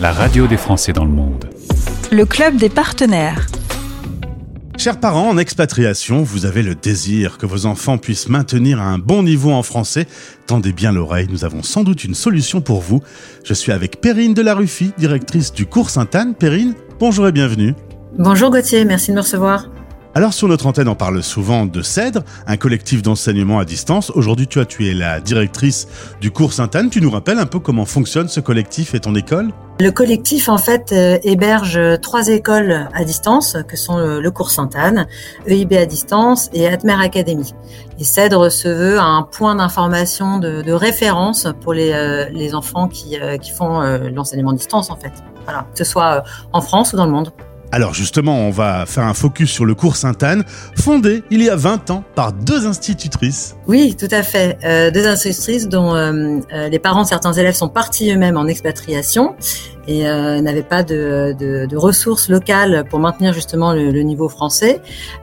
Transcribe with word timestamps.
la 0.00 0.12
radio 0.12 0.46
des 0.46 0.56
Français 0.56 0.92
dans 0.92 1.04
le 1.04 1.10
monde. 1.10 1.48
Le 2.10 2.24
club 2.24 2.56
des 2.56 2.68
partenaires. 2.68 3.46
Chers 4.78 4.98
parents 4.98 5.28
en 5.28 5.38
expatriation, 5.38 6.22
vous 6.22 6.44
avez 6.46 6.62
le 6.62 6.74
désir 6.74 7.38
que 7.38 7.46
vos 7.46 7.66
enfants 7.66 7.98
puissent 7.98 8.28
maintenir 8.28 8.80
un 8.80 8.98
bon 8.98 9.22
niveau 9.22 9.52
en 9.52 9.62
français. 9.62 10.06
Tendez 10.46 10.72
bien 10.72 10.92
l'oreille, 10.92 11.28
nous 11.30 11.44
avons 11.44 11.62
sans 11.62 11.84
doute 11.84 12.04
une 12.04 12.14
solution 12.14 12.60
pour 12.60 12.80
vous. 12.80 13.00
Je 13.44 13.54
suis 13.54 13.70
avec 13.70 14.00
Perrine 14.00 14.34
de 14.34 14.42
la 14.42 14.54
Ruffy, 14.54 14.92
directrice 14.98 15.52
du 15.52 15.66
cours 15.66 15.90
Sainte-Anne. 15.90 16.34
Perrine, 16.34 16.74
bonjour 16.98 17.28
et 17.28 17.32
bienvenue. 17.32 17.74
Bonjour 18.18 18.50
Gauthier, 18.50 18.84
merci 18.84 19.10
de 19.10 19.16
me 19.16 19.20
recevoir. 19.20 19.68
Alors 20.14 20.34
sur 20.34 20.46
notre 20.46 20.66
antenne, 20.66 20.88
on 20.88 20.94
parle 20.94 21.22
souvent 21.22 21.64
de 21.64 21.80
CEDRE, 21.80 22.22
un 22.46 22.58
collectif 22.58 23.00
d'enseignement 23.00 23.58
à 23.58 23.64
distance. 23.64 24.10
Aujourd'hui, 24.10 24.46
tu 24.46 24.60
as 24.60 24.66
tu 24.66 24.86
es 24.86 24.92
la 24.92 25.20
directrice 25.20 25.88
du 26.20 26.30
cours 26.30 26.52
Sainte-Anne. 26.52 26.90
Tu 26.90 27.00
nous 27.00 27.10
rappelles 27.10 27.38
un 27.38 27.46
peu 27.46 27.58
comment 27.58 27.86
fonctionne 27.86 28.28
ce 28.28 28.40
collectif 28.40 28.94
et 28.94 29.00
ton 29.00 29.14
école? 29.14 29.52
Le 29.80 29.90
collectif, 29.90 30.50
en 30.50 30.58
fait, 30.58 30.92
euh, 30.92 31.18
héberge 31.22 31.80
trois 32.02 32.28
écoles 32.28 32.88
à 32.92 33.04
distance, 33.04 33.56
que 33.66 33.78
sont 33.78 33.96
le, 33.96 34.30
cours 34.30 34.50
Sainte-Anne, 34.50 35.06
EIB 35.46 35.78
à 35.78 35.86
distance 35.86 36.50
et 36.52 36.68
Atmer 36.68 37.02
Academy. 37.02 37.54
Et 37.98 38.04
CEDRE 38.04 38.52
se 38.52 38.68
veut 38.68 39.00
un 39.00 39.22
point 39.22 39.54
d'information, 39.54 40.38
de, 40.38 40.72
référence 40.72 41.48
pour 41.62 41.72
les, 41.72 41.90
euh, 41.92 42.28
les 42.34 42.54
enfants 42.54 42.86
qui, 42.86 43.18
euh, 43.18 43.38
qui 43.38 43.50
font 43.50 43.80
l'enseignement 44.14 44.50
à 44.50 44.54
distance, 44.56 44.90
en 44.90 44.96
fait. 44.96 45.12
Voilà, 45.44 45.66
que 45.72 45.78
ce 45.78 45.84
soit 45.84 46.22
en 46.52 46.60
France 46.60 46.92
ou 46.92 46.96
dans 46.96 47.06
le 47.06 47.12
monde. 47.12 47.32
Alors 47.74 47.94
justement, 47.94 48.36
on 48.46 48.50
va 48.50 48.84
faire 48.84 49.04
un 49.04 49.14
focus 49.14 49.50
sur 49.50 49.64
le 49.64 49.74
cours 49.74 49.96
Sainte-Anne, 49.96 50.44
fondé 50.76 51.24
il 51.30 51.42
y 51.42 51.48
a 51.48 51.56
20 51.56 51.90
ans 51.90 52.04
par 52.14 52.34
deux 52.34 52.66
institutrices. 52.66 53.56
Oui, 53.66 53.96
tout 53.98 54.08
à 54.10 54.22
fait. 54.22 54.58
Euh, 54.62 54.90
deux 54.90 55.06
institutrices 55.06 55.68
dont 55.68 55.94
euh, 55.94 56.38
euh, 56.52 56.68
les 56.68 56.78
parents 56.78 57.02
de 57.02 57.06
certains 57.06 57.32
élèves 57.32 57.54
sont 57.54 57.70
partis 57.70 58.12
eux-mêmes 58.12 58.36
en 58.36 58.46
expatriation 58.46 59.36
et 59.88 60.06
euh, 60.06 60.40
n'avaient 60.40 60.62
pas 60.62 60.82
de, 60.82 61.34
de, 61.38 61.66
de, 61.66 61.76
ressources 61.76 62.28
locales 62.28 62.84
pour 62.88 63.00
maintenir 63.00 63.32
justement 63.32 63.72
le, 63.72 63.90
le 63.90 64.02
niveau 64.02 64.28
français. 64.28 64.80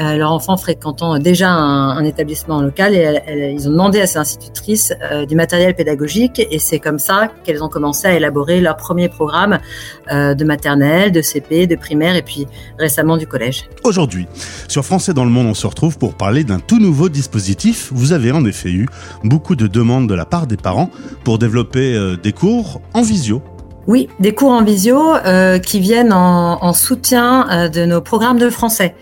Euh, 0.00 0.16
leur 0.16 0.32
enfant 0.32 0.56
fréquentant 0.56 1.18
déjà 1.18 1.50
un, 1.50 1.96
un 1.96 2.04
établissement 2.04 2.60
local 2.60 2.94
et 2.94 3.52
ils 3.52 3.68
ont 3.68 3.72
demandé 3.72 4.00
à 4.00 4.06
ces 4.06 4.18
institutrices 4.18 4.92
euh, 5.10 5.26
du 5.26 5.34
matériel 5.34 5.74
pédagogique 5.74 6.40
et 6.50 6.58
c'est 6.58 6.78
comme 6.78 6.98
ça 6.98 7.30
qu'elles 7.44 7.62
ont 7.62 7.68
commencé 7.68 8.08
à 8.08 8.14
élaborer 8.14 8.60
leur 8.60 8.76
premier 8.76 9.08
programme 9.08 9.58
euh, 10.10 10.34
de 10.34 10.44
maternelle, 10.44 11.12
de 11.12 11.22
CP, 11.22 11.66
de 11.66 11.76
primaire 11.76 12.16
et 12.16 12.22
puis 12.22 12.46
récemment 12.78 13.16
du 13.16 13.26
collège. 13.26 13.68
Aujourd'hui, 13.84 14.26
sur 14.68 14.84
Français 14.84 15.14
dans 15.14 15.24
le 15.24 15.30
monde, 15.30 15.46
on 15.46 15.54
se 15.54 15.66
retrouve 15.66 15.98
pour 15.98 16.14
parler 16.14 16.44
d'un 16.44 16.58
tout 16.58 16.78
nouveau 16.78 17.08
dispositif. 17.08 17.90
Vous 17.92 18.12
avez 18.12 18.32
en 18.32 18.44
effet 18.44 18.70
eu 18.70 18.86
beaucoup 19.24 19.56
de 19.56 19.66
demandes 19.66 20.08
de 20.08 20.14
la 20.14 20.24
part 20.24 20.46
des 20.46 20.56
parents 20.56 20.90
pour 21.24 21.38
développer 21.38 21.94
euh, 21.94 22.16
des 22.16 22.32
cours 22.32 22.80
en 22.94 23.02
visio 23.02 23.42
oui, 23.86 24.08
des 24.18 24.34
cours 24.34 24.52
en 24.52 24.62
visio 24.62 25.14
euh, 25.14 25.58
qui 25.58 25.80
viennent 25.80 26.12
en, 26.12 26.62
en 26.62 26.72
soutien 26.72 27.48
euh, 27.50 27.68
de 27.68 27.84
nos 27.84 28.00
programmes 28.00 28.38
de 28.38 28.50
français. 28.50 28.94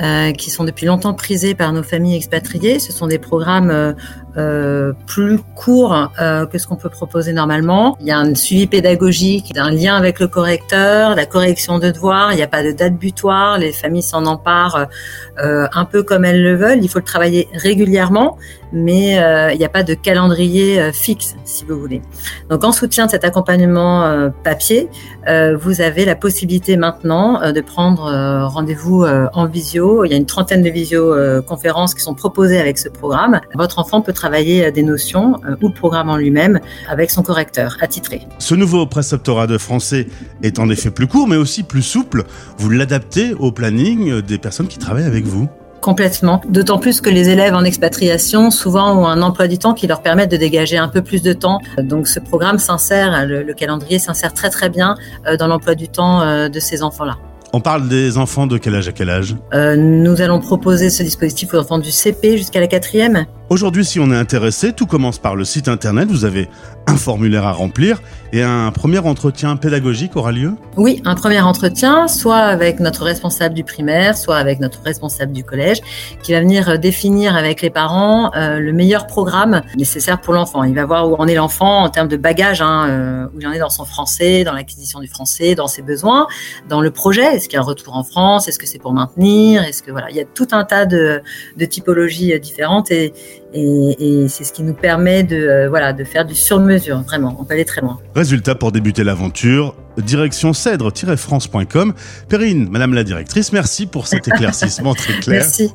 Euh, 0.00 0.32
qui 0.32 0.50
sont 0.50 0.64
depuis 0.64 0.86
longtemps 0.86 1.14
prisés 1.14 1.54
par 1.54 1.72
nos 1.72 1.84
familles 1.84 2.16
expatriées. 2.16 2.80
Ce 2.80 2.92
sont 2.92 3.06
des 3.06 3.20
programmes 3.20 3.70
euh, 3.70 3.92
euh 4.36 4.92
plus 5.06 5.38
courts 5.54 6.10
euh, 6.20 6.46
que 6.46 6.58
ce 6.58 6.66
qu'on 6.66 6.74
peut 6.74 6.88
proposer 6.88 7.32
normalement. 7.32 7.96
Il 8.00 8.08
y 8.08 8.10
a 8.10 8.18
un 8.18 8.34
suivi 8.34 8.66
pédagogique, 8.66 9.56
un 9.56 9.70
lien 9.70 9.94
avec 9.94 10.18
le 10.18 10.26
correcteur, 10.26 11.14
la 11.14 11.26
correction 11.26 11.78
de 11.78 11.92
devoirs. 11.92 12.32
Il 12.32 12.36
n'y 12.36 12.42
a 12.42 12.48
pas 12.48 12.64
de 12.64 12.72
date 12.72 12.94
butoir. 12.94 13.58
Les 13.58 13.70
familles 13.70 14.02
s'en 14.02 14.26
emparent 14.26 14.88
un 15.36 15.84
peu 15.84 16.02
comme 16.02 16.24
elles 16.24 16.42
le 16.42 16.56
veulent. 16.56 16.82
Il 16.82 16.88
faut 16.88 16.98
le 16.98 17.04
travailler 17.04 17.46
régulièrement, 17.54 18.36
mais 18.72 19.12
il 19.52 19.58
n'y 19.58 19.64
a 19.64 19.68
pas 19.68 19.84
de 19.84 19.94
calendrier 19.94 20.90
fixe, 20.92 21.36
si 21.44 21.64
vous 21.64 21.78
voulez. 21.78 22.02
Donc, 22.50 22.64
en 22.64 22.72
soutien 22.72 23.06
de 23.06 23.10
cet 23.10 23.24
accompagnement 23.24 24.30
papier, 24.42 24.88
vous 25.26 25.80
avez 25.80 26.04
la 26.04 26.16
possibilité 26.16 26.76
maintenant 26.76 27.52
de 27.52 27.60
prendre 27.60 28.10
rendez-vous 28.48 29.04
en 29.04 29.46
visio 29.46 29.83
il 30.04 30.10
y 30.10 30.14
a 30.14 30.16
une 30.16 30.26
trentaine 30.26 30.62
de 30.62 30.70
visioconférences 30.70 31.94
qui 31.94 32.02
sont 32.02 32.14
proposées 32.14 32.58
avec 32.58 32.78
ce 32.78 32.88
programme. 32.88 33.40
Votre 33.54 33.78
enfant 33.78 34.00
peut 34.00 34.12
travailler 34.12 34.70
des 34.70 34.82
notions 34.82 35.40
euh, 35.46 35.56
ou 35.62 35.68
le 35.68 35.74
programme 35.74 36.10
en 36.10 36.16
lui-même 36.16 36.60
avec 36.88 37.10
son 37.10 37.22
correcteur 37.22 37.76
attitré. 37.80 38.22
Ce 38.38 38.54
nouveau 38.54 38.86
préceptorat 38.86 39.46
de 39.46 39.58
français 39.58 40.06
est 40.42 40.58
en 40.58 40.68
effet 40.70 40.90
plus 40.90 41.06
court, 41.06 41.28
mais 41.28 41.36
aussi 41.36 41.62
plus 41.62 41.82
souple. 41.82 42.24
Vous 42.58 42.70
l'adaptez 42.70 43.34
au 43.34 43.52
planning 43.52 44.20
des 44.22 44.38
personnes 44.38 44.68
qui 44.68 44.78
travaillent 44.78 45.04
avec 45.04 45.24
vous 45.24 45.48
Complètement. 45.80 46.40
D'autant 46.48 46.78
plus 46.78 47.02
que 47.02 47.10
les 47.10 47.28
élèves 47.28 47.54
en 47.54 47.62
expatriation 47.62 48.50
souvent 48.50 48.98
ont 48.98 49.06
un 49.06 49.20
emploi 49.20 49.48
du 49.48 49.58
temps 49.58 49.74
qui 49.74 49.86
leur 49.86 50.00
permet 50.00 50.26
de 50.26 50.38
dégager 50.38 50.78
un 50.78 50.88
peu 50.88 51.02
plus 51.02 51.20
de 51.20 51.34
temps. 51.34 51.60
Donc 51.76 52.08
ce 52.08 52.20
programme 52.20 52.58
s'insère, 52.58 53.26
le, 53.26 53.42
le 53.42 53.52
calendrier 53.52 53.98
s'insère 53.98 54.32
très 54.32 54.48
très 54.48 54.70
bien 54.70 54.96
euh, 55.26 55.36
dans 55.36 55.46
l'emploi 55.46 55.74
du 55.74 55.88
temps 55.88 56.22
euh, 56.22 56.48
de 56.48 56.58
ces 56.58 56.82
enfants-là. 56.82 57.18
On 57.56 57.60
parle 57.60 57.86
des 57.86 58.18
enfants 58.18 58.48
de 58.48 58.58
quel 58.58 58.74
âge 58.74 58.88
à 58.88 58.92
quel 58.92 59.08
âge? 59.08 59.36
Euh, 59.52 59.76
Nous 59.76 60.20
allons 60.20 60.40
proposer 60.40 60.90
ce 60.90 61.04
dispositif 61.04 61.54
aux 61.54 61.58
enfants 61.58 61.78
du 61.78 61.92
CP 61.92 62.36
jusqu'à 62.36 62.58
la 62.58 62.66
quatrième. 62.66 63.26
Aujourd'hui, 63.54 63.84
si 63.84 64.00
on 64.00 64.10
est 64.10 64.16
intéressé, 64.16 64.72
tout 64.72 64.86
commence 64.86 65.20
par 65.20 65.36
le 65.36 65.44
site 65.44 65.68
internet. 65.68 66.08
Vous 66.08 66.24
avez 66.24 66.48
un 66.88 66.96
formulaire 66.96 67.46
à 67.46 67.52
remplir 67.52 68.02
et 68.32 68.42
un 68.42 68.72
premier 68.72 68.98
entretien 68.98 69.54
pédagogique 69.54 70.16
aura 70.16 70.32
lieu 70.32 70.54
Oui, 70.76 71.00
un 71.04 71.14
premier 71.14 71.40
entretien, 71.40 72.08
soit 72.08 72.38
avec 72.38 72.80
notre 72.80 73.04
responsable 73.04 73.54
du 73.54 73.62
primaire, 73.62 74.18
soit 74.18 74.38
avec 74.38 74.58
notre 74.58 74.82
responsable 74.82 75.30
du 75.30 75.44
collège, 75.44 75.78
qui 76.24 76.32
va 76.32 76.40
venir 76.40 76.80
définir 76.80 77.36
avec 77.36 77.62
les 77.62 77.70
parents 77.70 78.32
euh, 78.34 78.58
le 78.58 78.72
meilleur 78.72 79.06
programme 79.06 79.62
nécessaire 79.76 80.20
pour 80.20 80.34
l'enfant. 80.34 80.64
Il 80.64 80.74
va 80.74 80.84
voir 80.84 81.08
où 81.08 81.14
en 81.14 81.28
est 81.28 81.36
l'enfant 81.36 81.84
en 81.84 81.90
termes 81.90 82.08
de 82.08 82.16
bagage, 82.16 82.60
hein, 82.60 82.88
euh, 82.88 83.26
où 83.36 83.40
il 83.40 83.46
en 83.46 83.52
est 83.52 83.60
dans 83.60 83.70
son 83.70 83.84
français, 83.84 84.42
dans 84.42 84.52
l'acquisition 84.52 84.98
du 84.98 85.06
français, 85.06 85.54
dans 85.54 85.68
ses 85.68 85.82
besoins, 85.82 86.26
dans 86.68 86.80
le 86.80 86.90
projet. 86.90 87.36
Est-ce 87.36 87.48
qu'il 87.48 87.56
y 87.56 87.60
a 87.60 87.62
un 87.62 87.64
retour 87.64 87.96
en 87.96 88.02
France? 88.02 88.48
Est-ce 88.48 88.58
que 88.58 88.66
c'est 88.66 88.80
pour 88.80 88.94
maintenir? 88.94 89.62
Est-ce 89.62 89.80
que 89.80 89.92
voilà, 89.92 90.10
il 90.10 90.16
y 90.16 90.20
a 90.20 90.24
tout 90.24 90.48
un 90.50 90.64
tas 90.64 90.86
de, 90.86 91.22
de 91.56 91.64
typologies 91.64 92.36
différentes 92.40 92.90
et 92.90 93.14
et, 93.54 94.22
et 94.24 94.28
c'est 94.28 94.44
ce 94.44 94.52
qui 94.52 94.62
nous 94.62 94.74
permet 94.74 95.22
de, 95.22 95.36
euh, 95.36 95.68
voilà, 95.68 95.92
de 95.92 96.04
faire 96.04 96.24
du 96.24 96.34
sur-mesure, 96.34 97.00
vraiment. 97.02 97.36
On 97.38 97.44
peut 97.44 97.54
aller 97.54 97.64
très 97.64 97.80
loin. 97.80 97.98
Résultat 98.14 98.54
pour 98.54 98.72
débuter 98.72 99.04
l'aventure, 99.04 99.74
direction 99.96 100.52
cèdre-france.com. 100.52 101.94
Perrine, 102.28 102.68
Madame 102.70 102.94
la 102.94 103.04
directrice, 103.04 103.52
merci 103.52 103.86
pour 103.86 104.06
cet 104.06 104.28
éclaircissement 104.28 104.94
très 104.94 105.14
clair. 105.14 105.40
Merci. 105.42 105.72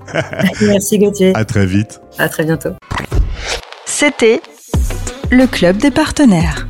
merci 0.62 1.00
Gauthier. 1.00 1.32
À 1.36 1.46
très 1.46 1.66
vite. 1.66 2.02
À 2.18 2.30
très 2.30 2.44
bientôt. 2.44 2.72
C'était 3.86 4.42
le 5.32 5.48
club 5.48 5.78
des 5.78 5.92
partenaires. 5.92 6.68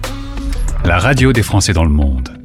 La 0.85 0.97
radio 0.97 1.33
des 1.33 1.43
Français 1.43 1.73
dans 1.73 1.83
le 1.83 1.89
monde. 1.89 2.38